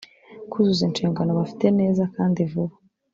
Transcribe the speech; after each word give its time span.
Kuzuza 0.51 0.81
inshingano 0.87 1.31
bafite 1.39 1.65
neza 1.79 2.03
kandi 2.15 2.39
vuba 2.51 2.75